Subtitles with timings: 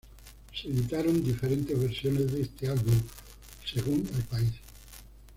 [0.59, 2.95] Se editaron diferentes versiones de este álbum
[3.63, 4.53] según el país.